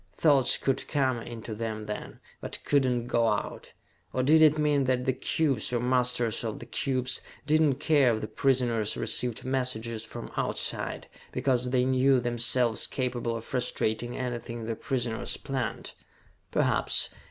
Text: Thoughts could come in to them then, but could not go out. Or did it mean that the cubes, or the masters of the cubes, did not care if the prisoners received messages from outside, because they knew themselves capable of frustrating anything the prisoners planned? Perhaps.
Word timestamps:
Thoughts 0.17 0.57
could 0.57 0.87
come 0.87 1.19
in 1.21 1.43
to 1.43 1.53
them 1.53 1.85
then, 1.85 2.19
but 2.39 2.57
could 2.65 2.85
not 2.85 3.05
go 3.05 3.27
out. 3.27 3.73
Or 4.13 4.23
did 4.23 4.41
it 4.41 4.57
mean 4.57 4.85
that 4.85 5.05
the 5.05 5.13
cubes, 5.13 5.71
or 5.71 5.77
the 5.77 5.85
masters 5.85 6.43
of 6.43 6.57
the 6.57 6.65
cubes, 6.65 7.21
did 7.45 7.61
not 7.61 7.79
care 7.79 8.15
if 8.15 8.21
the 8.21 8.27
prisoners 8.27 8.97
received 8.97 9.45
messages 9.45 10.03
from 10.03 10.31
outside, 10.35 11.07
because 11.31 11.69
they 11.69 11.85
knew 11.85 12.19
themselves 12.19 12.87
capable 12.87 13.37
of 13.37 13.45
frustrating 13.45 14.17
anything 14.17 14.63
the 14.65 14.75
prisoners 14.75 15.37
planned? 15.37 15.93
Perhaps. 16.49 17.11